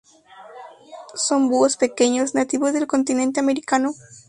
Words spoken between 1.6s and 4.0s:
pequeños, nativos del continente americano.